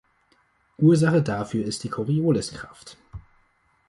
Ursache 0.79 1.21
dafür 1.21 1.63
ist 1.63 1.83
die 1.83 1.89
Corioliskraft. 1.89 2.97